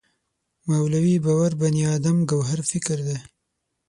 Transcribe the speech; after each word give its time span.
مولوی 0.67 1.15
باور 1.25 1.51
بني 1.61 1.83
ادم 1.95 2.17
ګوهر 2.31 2.59
فکر 2.71 2.97
دی. 3.07 3.17